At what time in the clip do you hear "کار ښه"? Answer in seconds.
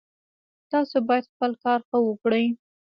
1.63-1.97